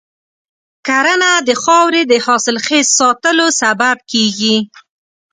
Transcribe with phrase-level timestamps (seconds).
[0.87, 4.57] کرنه د خاورې د حاصلخیز ساتلو سبب کېږي.